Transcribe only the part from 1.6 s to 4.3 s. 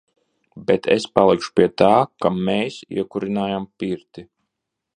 tā, ka "mēs" iekurinājām pirti.